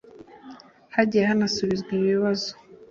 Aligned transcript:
Hagiye 0.95 1.23
hanasubizwa 1.29 1.89
ibibazo. 1.99 2.51